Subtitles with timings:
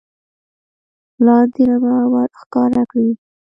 [1.25, 3.09] لاندې رمه ور ښکاره کړي.